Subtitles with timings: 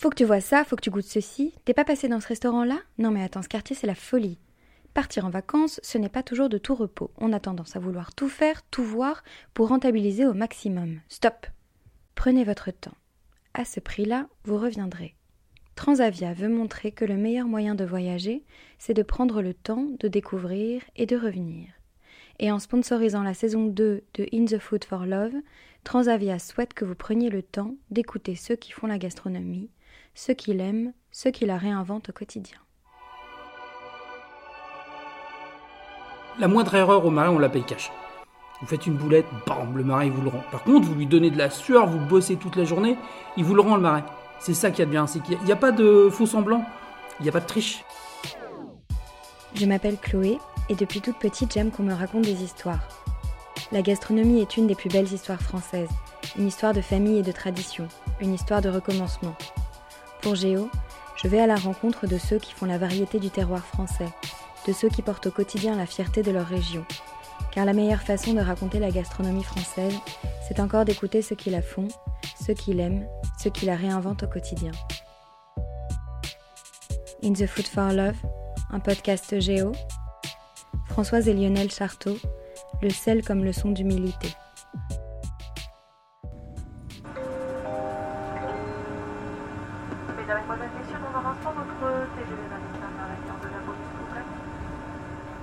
[0.00, 1.52] Faut que tu vois ça, faut que tu goûtes ceci.
[1.66, 2.78] T'es pas passé dans ce restaurant-là?
[2.96, 4.38] Non mais attends, ce quartier c'est la folie.
[4.94, 7.10] Partir en vacances, ce n'est pas toujours de tout repos.
[7.18, 11.00] On a tendance à vouloir tout faire, tout voir, pour rentabiliser au maximum.
[11.10, 11.46] Stop
[12.14, 12.96] Prenez votre temps.
[13.52, 15.16] À ce prix-là, vous reviendrez.
[15.74, 18.42] Transavia veut montrer que le meilleur moyen de voyager,
[18.78, 21.66] c'est de prendre le temps de découvrir et de revenir.
[22.38, 25.34] Et en sponsorisant la saison 2 de In the Food for Love,
[25.84, 29.68] Transavia souhaite que vous preniez le temps d'écouter ceux qui font la gastronomie,
[30.14, 32.58] ceux qui l'aiment, ceux qui la réinventent au quotidien.
[36.38, 37.90] La moindre erreur au marais, on la paye cash.
[38.60, 40.42] Vous faites une boulette, bam, le marais il vous le rend.
[40.50, 42.96] Par contre, vous lui donnez de la sueur, vous bossez toute la journée,
[43.36, 44.04] il vous le rend le marais.
[44.38, 46.64] C'est ça qui y a de bien, c'est qu'il n'y a, pas de faux semblant,
[47.18, 47.84] il n'y a pas de triche.
[49.54, 52.88] Je m'appelle Chloé et depuis toute petite j'aime qu'on me raconte des histoires.
[53.72, 55.90] La gastronomie est une des plus belles histoires françaises,
[56.38, 57.88] une histoire de famille et de tradition,
[58.20, 59.36] une histoire de recommencement.
[60.22, 60.68] Pour Géo,
[61.16, 64.08] je vais à la rencontre de ceux qui font la variété du terroir français,
[64.66, 66.84] de ceux qui portent au quotidien la fierté de leur région.
[67.52, 69.94] Car la meilleure façon de raconter la gastronomie française,
[70.46, 71.88] c'est encore d'écouter ceux qui la font,
[72.38, 73.08] ceux qui l'aiment,
[73.42, 74.72] ceux qui la réinventent au quotidien.
[77.24, 78.16] In the Food for Love,
[78.70, 79.72] un podcast géo.
[80.86, 82.18] Françoise et Lionel Charteau,
[82.82, 84.28] le sel comme leçon d'humilité.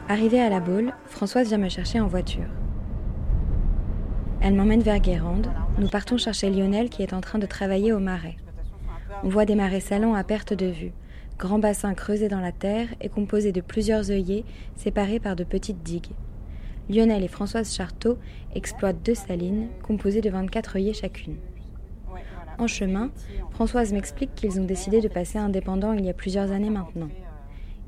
[0.09, 2.47] Arrivée à la Baule, Françoise vient me chercher en voiture.
[4.39, 5.51] Elle m'emmène vers Guérande.
[5.79, 8.37] Nous partons chercher Lionel qui est en train de travailler au marais.
[9.25, 10.93] On voit des marais salants à perte de vue,
[11.37, 14.45] grands bassins creusés dans la terre et composés de plusieurs œillets
[14.77, 16.13] séparés par de petites digues.
[16.89, 18.17] Lionel et Françoise Charteau
[18.55, 21.35] exploitent deux salines composées de 24 œillets chacune.
[22.57, 23.11] En chemin,
[23.51, 27.09] Françoise m'explique qu'ils ont décidé de passer indépendants il y a plusieurs années maintenant.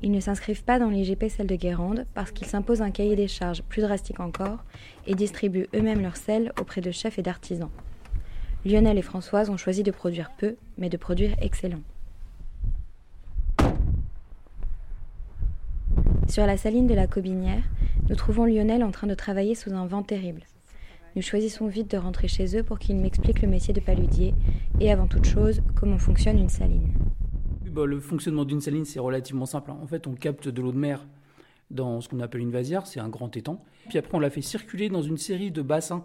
[0.02, 3.16] Ils ne s'inscrivent pas dans les GP sel de Guérande parce qu'ils s'imposent un cahier
[3.16, 4.64] des charges plus drastique encore
[5.06, 7.70] et distribuent eux-mêmes leur sel auprès de chefs et d'artisans.
[8.64, 11.82] Lionel et Françoise ont choisi de produire peu, mais de produire excellent.
[16.28, 17.62] Sur la saline de la Cobinière,
[18.08, 20.42] nous trouvons Lionel en train de travailler sous un vent terrible.
[21.16, 24.32] Nous choisissons vite de rentrer chez eux pour qu'ils m'expliquent le métier de paludier
[24.78, 26.92] et avant toute chose comment fonctionne une saline.
[27.70, 29.70] Bah, le fonctionnement d'une saline, c'est relativement simple.
[29.70, 29.78] Hein.
[29.80, 31.06] En fait, on capte de l'eau de mer
[31.70, 33.64] dans ce qu'on appelle une vasière, c'est un grand étang.
[33.88, 36.04] Puis après, on la fait circuler dans une série de bassins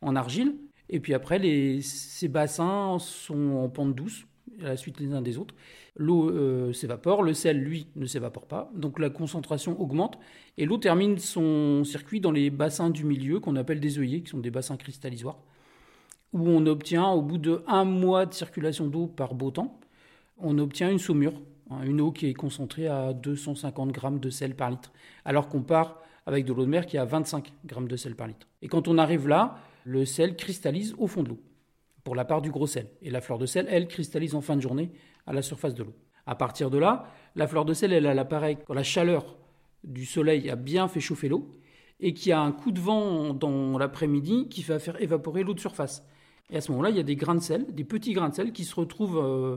[0.00, 0.56] en argile.
[0.90, 1.40] Et puis après,
[1.82, 4.26] ces bassins sont en pente douce,
[4.60, 5.54] à la suite les uns des autres.
[5.96, 8.72] L'eau euh, s'évapore, le sel, lui, ne s'évapore pas.
[8.74, 10.18] Donc la concentration augmente.
[10.58, 14.30] Et l'eau termine son circuit dans les bassins du milieu, qu'on appelle des œillets, qui
[14.30, 15.38] sont des bassins cristallisoires,
[16.32, 19.78] où on obtient, au bout de un mois de circulation d'eau par beau temps,
[20.38, 21.40] on obtient une saumure,
[21.70, 24.92] hein, une eau qui est concentrée à 250 grammes de sel par litre,
[25.24, 28.26] alors qu'on part avec de l'eau de mer qui a 25 grammes de sel par
[28.26, 28.48] litre.
[28.62, 31.40] Et quand on arrive là, le sel cristallise au fond de l'eau,
[32.02, 32.88] pour la part du gros sel.
[33.02, 34.90] Et la fleur de sel, elle, cristallise en fin de journée
[35.26, 35.94] à la surface de l'eau.
[36.26, 37.06] À partir de là,
[37.36, 39.36] la fleur de sel, elle, elle apparaît quand la chaleur
[39.82, 41.58] du soleil a bien fait chauffer l'eau
[42.00, 45.54] et qu'il y a un coup de vent dans l'après-midi qui va faire évaporer l'eau
[45.54, 46.06] de surface.
[46.50, 48.34] Et à ce moment-là, il y a des grains de sel, des petits grains de
[48.34, 49.56] sel qui se retrouvent euh,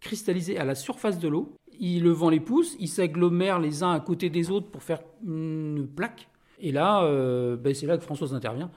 [0.00, 1.56] cristallisés à la surface de l'eau.
[1.80, 5.86] Le vent les pousse, ils s'agglomèrent les uns à côté des autres pour faire une
[5.86, 6.28] plaque.
[6.60, 8.70] Et là, euh, ben, c'est là que Françoise intervient.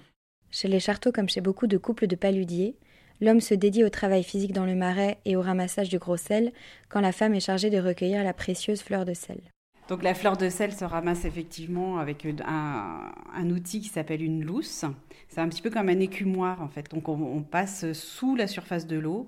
[0.52, 2.76] Chez les Charteaux, comme chez beaucoup de couples de paludiers,
[3.22, 6.52] l'homme se dédie au travail physique dans le marais et au ramassage du gros sel,
[6.90, 9.40] quand la femme est chargée de recueillir la précieuse fleur de sel.
[9.92, 14.86] Donc la fleur de sel se ramasse effectivement avec un, outil qui s'appelle une lousse.
[15.28, 16.90] C'est un petit peu comme un écumoire en fait.
[16.92, 19.28] Donc on, passe sous la surface de l'eau.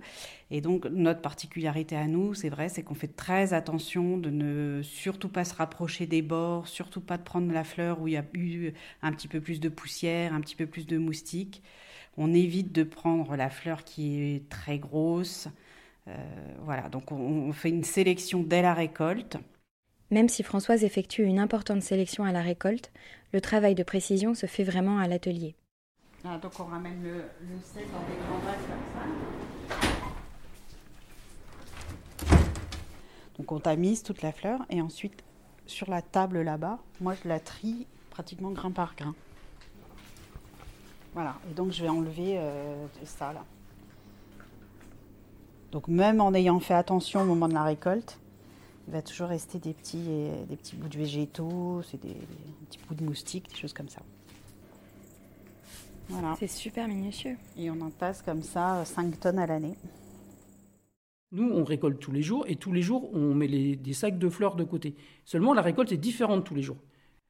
[0.51, 4.81] Et donc notre particularité à nous, c'est vrai, c'est qu'on fait très attention de ne
[4.83, 8.17] surtout pas se rapprocher des bords, surtout pas de prendre la fleur où il y
[8.17, 11.61] a eu un petit peu plus de poussière, un petit peu plus de moustiques.
[12.15, 15.49] On évite de prendre la fleur qui est très grosse.
[16.07, 16.15] Euh,
[16.61, 19.39] voilà, donc on fait une sélection dès la récolte.
[20.13, 22.91] Même si Françoise effectue une importante sélection à la récolte,
[23.31, 25.55] le travail de précision se fait vraiment à l'atelier.
[26.23, 27.23] Ah, donc on ramène le,
[27.63, 28.77] sel dans des grands vases comme
[32.27, 32.35] ça.
[33.39, 35.23] Donc on tamise toute la fleur et ensuite
[35.65, 39.15] sur la table là-bas, moi je la trie pratiquement grain par grain.
[41.15, 43.43] Voilà, et donc je vais enlever euh, ça là.
[45.71, 48.19] Donc même en ayant fait attention au moment de la récolte,
[48.87, 52.15] il va toujours rester des petits, euh, des petits bouts de végétaux, c'est des,
[52.67, 54.01] petits bouts de moustiques, des choses comme ça.
[56.09, 56.35] Voilà.
[56.37, 57.37] C'est super minutieux.
[57.57, 59.75] Et on en passe comme ça 5 tonnes à l'année.
[61.31, 64.29] Nous, on récolte tous les jours et tous les jours, on met des sacs de
[64.29, 64.95] fleurs de côté.
[65.25, 66.77] Seulement, la récolte est différente tous les jours.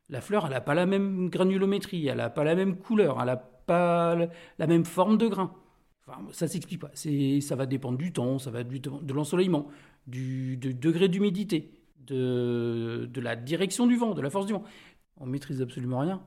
[0.09, 3.27] La fleur, elle n'a pas la même granulométrie, elle n'a pas la même couleur, elle
[3.27, 4.15] n'a pas
[4.59, 5.53] la même forme de grain.
[6.05, 6.91] Enfin, ça s'explique pas.
[6.93, 9.67] Ça va dépendre du temps, ça va de l'ensoleillement,
[10.07, 14.63] du, degré d'humidité, de, de la direction du vent, de la force du vent.
[15.17, 16.21] On maîtrise absolument rien.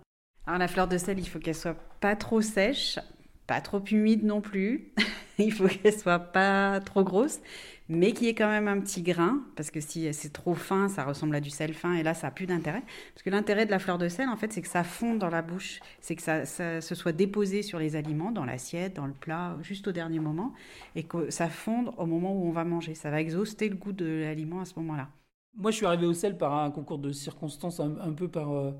[0.46, 2.98] Alors la fleur de sel, il faut qu'elle soit pas trop sèche,
[3.46, 4.92] pas trop humide non plus.
[5.44, 7.40] il faut qu'elle soit pas trop grosse,
[7.88, 10.88] mais qu'il y ait quand même un petit grain, parce que si c'est trop fin,
[10.88, 12.82] ça ressemble à du sel fin, et là, ça n'a plus d'intérêt.
[13.14, 15.30] Parce que l'intérêt de la fleur de sel, en fait, c'est que ça fonde dans
[15.30, 19.12] la bouche, c'est que ça, se soit déposé sur les aliments, dans l'assiette, dans le
[19.12, 20.52] plat, juste au dernier moment,
[20.94, 22.94] et que ça fonde au moment où on va manger.
[22.94, 25.08] Ça va exhauster le goût de l'aliment à ce moment-là.
[25.54, 28.52] Moi, je suis arrivé au sel par un concours de circonstances, un, peu par...
[28.52, 28.72] Euh,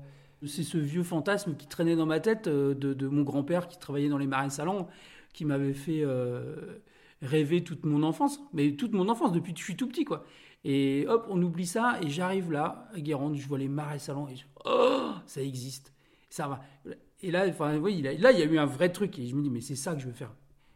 [0.45, 4.09] c'est ce vieux fantasme qui traînait dans ma tête euh, de, mon grand-père qui travaillait
[4.09, 4.87] dans les marais salants,
[5.37, 6.79] qui m'avait fait euh,
[7.21, 10.25] rêver toute mon enfance, mais toute mon enfance depuis que je suis tout petit, quoi.
[10.63, 14.27] Et hop, on oublie ça, et j'arrive là, à Guérande, je vois les marais salants,
[14.27, 15.93] et je, oh, ça existe,
[16.31, 16.63] ça va.
[17.21, 19.43] Et là, enfin, oui, là, il y a eu un vrai truc, et je me
[19.43, 20.33] dis, mais c'est ça que je veux faire.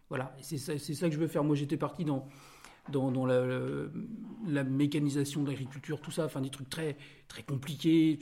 [0.09, 1.43] Voilà, c'est ça, que je veux faire.
[1.43, 2.27] Moi, j'étais parti dans,
[2.89, 3.43] dans, la,
[4.47, 6.97] la, mécanisation de l'agriculture, tout ça, enfin, des trucs très,
[7.27, 8.19] très compliqués.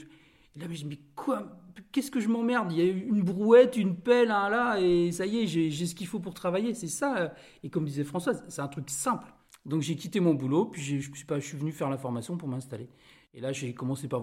[0.56, 1.60] Et là, je me dis, quoi
[1.92, 2.72] Qu'est-ce que je m'emmerde?
[2.72, 6.06] Il y a une brouette, une pelle, là, et ça y est, j'ai ce qu'il
[6.06, 6.74] faut pour travailler.
[6.74, 7.32] C'est ça.
[7.62, 9.26] Et comme disait Françoise, c'est un truc simple.
[9.66, 12.88] Donc j'ai quitté mon boulot, puis je suis, pas, venu faire la formation pour m'installer.
[13.34, 14.22] Et là, j'ai commencé par,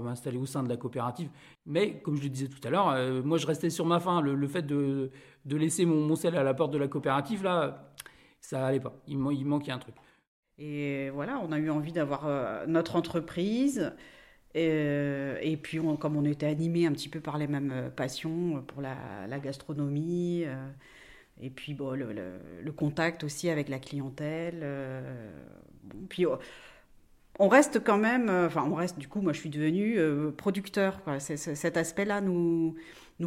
[0.00, 1.30] m'installer au sein de la coopérative.
[1.64, 4.20] Mais, comme je le disais tout à l'heure, euh, moi, je restais sur ma faim.
[4.20, 5.10] Le, fait de,
[5.44, 7.94] laisser mon, mon, sel à la porte de la coopérative, là,
[8.40, 9.00] ça allait pas.
[9.06, 9.94] Il, il manquait un truc.
[10.58, 13.92] Et voilà, on a eu envie d'avoir euh, notre entreprise.
[14.58, 18.62] Euh, et, puis, comme on était animé un petit peu par les mêmes euh, passions
[18.66, 20.68] pour la, gastronomie, euh,
[21.40, 24.64] et puis le, contact aussi avec la clientèle.
[26.08, 26.26] puis
[27.38, 29.98] on reste quand même, enfin on reste, du coup, moi je suis devenue
[30.36, 31.00] producteur.
[31.18, 32.74] cet aspect-là nous,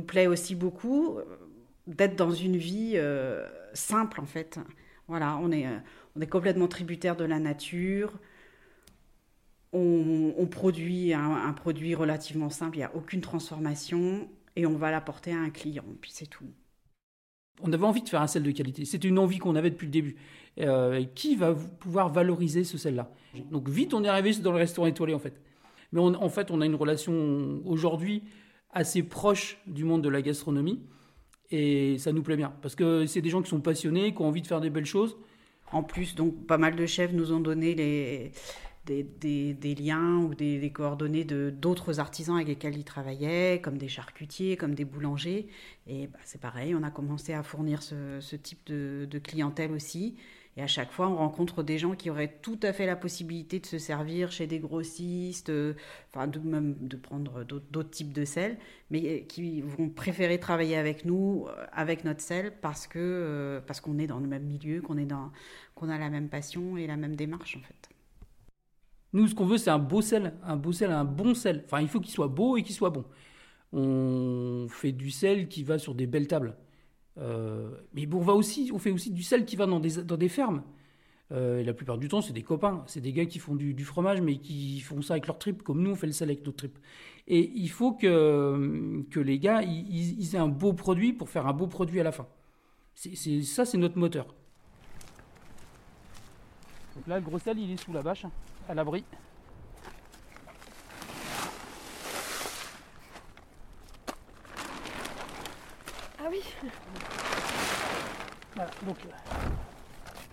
[0.05, 1.19] plaît aussi beaucoup,
[1.87, 2.99] d'être dans une vie
[3.73, 4.59] simple en fait.
[5.07, 8.19] Voilà, on est complètement tributaire de la nature
[9.73, 15.31] on, produit un, produit relativement simple, il n'y a aucune transformation et on va l'apporter
[15.31, 16.45] à un client, puis c'est tout.
[17.61, 18.85] On avait envie de faire un sel de qualité.
[18.85, 20.15] C'était une envie qu'on avait depuis le début.
[20.59, 23.09] Euh, qui va pouvoir valoriser ce sel-là?
[23.51, 25.39] Donc vite, on est arrivé dans le restaurant étoilé en fait.
[25.93, 28.23] Mais en fait, on a une relation aujourd'hui
[28.71, 30.81] assez proche du monde de la gastronomie
[31.51, 34.27] et ça nous plaît bien parce que c'est des gens qui sont passionnés, qui ont
[34.27, 35.17] envie de faire des belles choses.
[35.71, 38.31] En plus, donc pas mal de chefs nous ont donné les,
[38.85, 44.57] des, liens ou des, coordonnées de d'autres artisans avec lesquels ils travaillaient, comme des charcutiers,
[44.57, 45.47] comme des boulangers.
[45.87, 50.15] Et bah, c'est pareil, on a commencé à fournir ce, type de, clientèle aussi.
[50.57, 53.61] Et à chaque fois, on rencontre des gens qui auraient tout à fait la possibilité
[53.61, 55.75] de se servir chez des grossistes, euh,
[56.09, 58.57] enfin, de, même de prendre d'autres types de sel,
[58.89, 62.51] mais qui vont préférer travailler avec nous, euh, avec notre sel,
[62.97, 64.97] euh, parce qu'on est dans le même milieu, qu'on
[65.73, 67.90] qu'on a la même passion et la même démarche en fait.
[69.13, 71.63] Nous, ce qu'on veut, c'est un beau sel, un beau sel, un bon sel.
[71.65, 73.05] Enfin, il faut qu'il soit beau et qu'il soit bon.
[73.73, 76.55] On fait du sel qui va sur des belles tables.
[77.17, 78.41] Euh, mais on, on
[78.79, 80.63] fait aussi du sel qui va dans des, fermes.
[81.31, 82.83] Euh, la plupart du temps, c'est des copains.
[82.87, 85.81] C'est des gars qui font du, fromage, mais qui font ça avec leur trip, comme
[85.81, 86.77] nous, on fait le sel avec notre trip.
[87.27, 91.67] Et il faut que, les gars, ils, aient un beau produit pour faire un beau
[91.67, 92.27] produit à la fin.
[92.95, 94.33] Ça, c'est notre moteur.
[96.95, 98.25] Donc là, le gros sel, il est sous la bâche
[98.71, 99.03] à l'abri.
[106.19, 106.41] Ah oui
[108.85, 108.97] donc,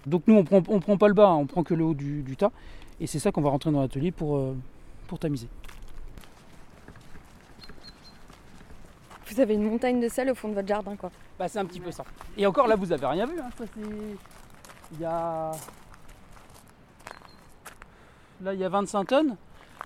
[0.06, 1.94] donc, nous on prend, on prend pas le bas, hein, on prend que le haut
[1.94, 2.52] du, tas.
[3.00, 4.56] Et c'est ça qu'on va rentrer dans l'atelier pour, euh,
[5.08, 5.48] pour tamiser.
[9.26, 11.10] Vous avez une montagne de sel au fond de votre jardin quoi.
[11.38, 12.04] Bah c'est un petit peu ça.
[12.36, 13.50] Et encore là vous avez rien vu, hein.
[14.92, 15.50] Il y a
[18.42, 19.36] Là, il y a 25 tonnes.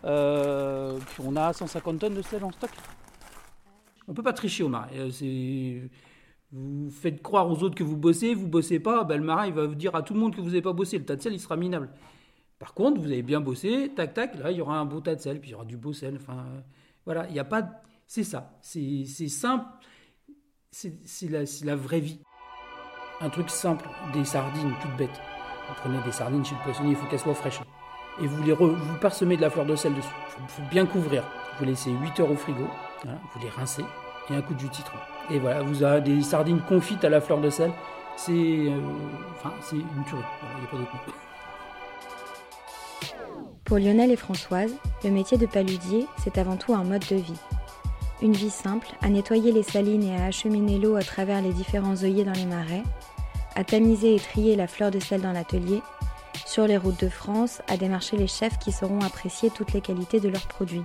[0.04, 2.70] Euh, on a 150 tonnes de sel en stock.
[4.08, 4.90] On peut pas tricher au marais.
[4.98, 5.88] Euh,
[6.50, 9.66] vous faites croire aux autres que vous bossez, vous bossez pas, ben le marin va
[9.66, 11.32] vous dire à tout le monde que vous n'avez pas bossé, le tas de sel
[11.32, 11.88] il sera minable.
[12.58, 15.14] Par contre, vous avez bien bossé, tac tac, là il y aura un beau tas
[15.14, 16.16] de sel, puis il y aura du beau sel.
[16.16, 16.44] Enfin,
[17.06, 17.82] voilà, il n'y a pas.
[18.06, 19.64] C'est ça, c'est simple,
[20.70, 22.20] c'est la, la vraie vie.
[23.20, 25.20] Un truc simple, des sardines toutes bêtes.
[25.68, 27.60] Vous prenez des sardines chez le poissonnier, il faut qu'elles soient fraîches
[28.20, 30.08] et vous, les vous parsemez de la fleur de sel dessus.
[30.38, 31.24] Il faut, bien couvrir.
[31.58, 32.66] Vous laissez 8 heures au frigo,
[33.04, 33.84] vous les rincez
[34.30, 34.98] et un coup de jus de citron.
[35.30, 37.70] Et voilà, vous avez des sardines confites à la fleur de sel.
[38.16, 38.80] C'est euh,
[39.60, 40.22] c'est une tuerie.
[40.56, 41.12] Il n'y a pas d'autre mot.
[43.64, 47.40] Pour Lionel et Françoise, le métier de paludier, c'est avant tout un mode de vie.
[48.20, 52.04] Une vie simple, à nettoyer les salines et à acheminer l'eau à travers les différents
[52.04, 52.82] œillets dans les marais,
[53.56, 55.80] à tamiser et trier la fleur de sel dans l'atelier,
[56.52, 60.20] sur les routes de France, à démarcher les chefs qui sauront apprécier toutes les qualités
[60.20, 60.82] de leurs produits.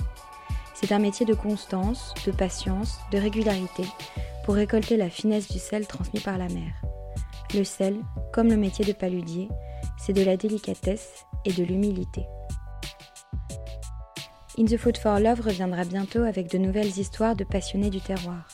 [0.74, 3.84] C'est un métier de constance, de patience, de régularité,
[4.46, 6.72] pour récolter la finesse du sel transmis par la mer.
[7.54, 7.98] Le sel,
[8.32, 9.50] comme le métier de paludier,
[9.98, 12.26] c'est de la délicatesse et de l'humilité.
[14.58, 18.48] In the Food for Love reviendra bientôt avec de nouvelles histoires de passionnés du terroir.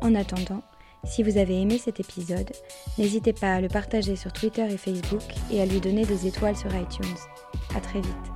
[0.00, 0.62] En attendant,
[1.04, 2.50] si vous avez aimé cet épisode,
[2.98, 6.56] n'hésitez pas à le partager sur Twitter et Facebook et à lui donner des étoiles
[6.56, 7.16] sur iTunes.
[7.74, 8.33] À très vite.